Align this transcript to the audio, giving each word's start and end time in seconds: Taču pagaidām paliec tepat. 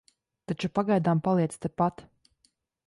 Taču 0.51 0.71
pagaidām 0.79 1.21
paliec 1.29 1.57
tepat. 1.67 2.05